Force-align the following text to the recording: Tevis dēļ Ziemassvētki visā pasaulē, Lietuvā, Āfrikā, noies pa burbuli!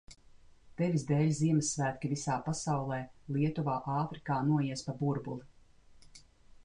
Tevis 0.79 1.03
dēļ 1.09 1.27
Ziemassvētki 1.39 2.11
visā 2.15 2.37
pasaulē, 2.47 2.99
Lietuvā, 3.37 3.77
Āfrikā, 3.99 4.39
noies 4.51 4.85
pa 4.89 4.97
burbuli! 5.03 6.23